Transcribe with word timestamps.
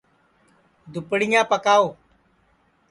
دُپڑِیاں 0.93 1.43
پکاؤ 1.51 1.85